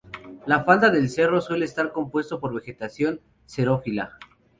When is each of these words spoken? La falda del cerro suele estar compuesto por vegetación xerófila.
La 0.47 0.63
falda 0.63 0.89
del 0.89 1.11
cerro 1.11 1.41
suele 1.41 1.65
estar 1.65 1.91
compuesto 1.91 2.39
por 2.39 2.55
vegetación 2.55 3.21
xerófila. 3.45 4.17